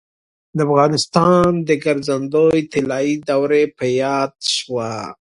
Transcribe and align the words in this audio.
د 0.57 0.59
افغانستان 0.67 1.49
د 1.67 1.69
ګرځندوی 1.83 2.59
طلایي 2.71 3.13
دوره 3.29 3.61
په 3.77 3.85
یاد 4.01 4.33
شوه. 4.55 4.93